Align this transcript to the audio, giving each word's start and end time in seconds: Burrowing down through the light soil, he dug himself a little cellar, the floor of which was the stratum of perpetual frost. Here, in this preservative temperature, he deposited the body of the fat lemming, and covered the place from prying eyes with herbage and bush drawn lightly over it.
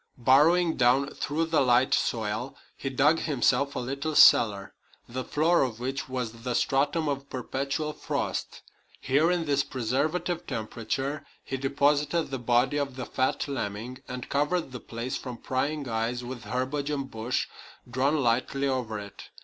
Burrowing 0.17 0.77
down 0.77 1.11
through 1.13 1.45
the 1.45 1.61
light 1.61 1.93
soil, 1.93 2.55
he 2.75 2.89
dug 2.89 3.19
himself 3.19 3.75
a 3.75 3.79
little 3.79 4.15
cellar, 4.15 4.73
the 5.07 5.23
floor 5.23 5.61
of 5.61 5.79
which 5.79 6.09
was 6.09 6.41
the 6.41 6.55
stratum 6.55 7.07
of 7.07 7.29
perpetual 7.29 7.93
frost. 7.93 8.63
Here, 8.99 9.29
in 9.29 9.45
this 9.45 9.63
preservative 9.63 10.47
temperature, 10.47 11.23
he 11.43 11.55
deposited 11.55 12.31
the 12.31 12.39
body 12.39 12.77
of 12.77 12.95
the 12.95 13.05
fat 13.05 13.47
lemming, 13.47 13.99
and 14.07 14.27
covered 14.27 14.71
the 14.71 14.79
place 14.79 15.17
from 15.17 15.37
prying 15.37 15.87
eyes 15.87 16.23
with 16.23 16.45
herbage 16.45 16.89
and 16.89 17.11
bush 17.11 17.45
drawn 17.87 18.17
lightly 18.23 18.67
over 18.67 18.97
it. 18.97 19.29